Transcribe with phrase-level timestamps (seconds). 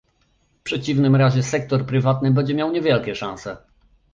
[0.59, 3.57] W przeciwnym razie sektor prywatny będzie miał niewielkie szanse